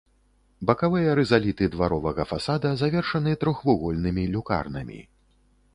[0.69, 4.99] Бакавыя рызаліты дваровага фасада завершаны трохвугольнымі люкарнамі.